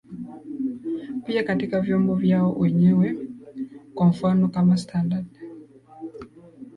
[1.25, 3.17] pia katika vyombo vyao wenyewe
[3.93, 5.25] kwa mfano kama standard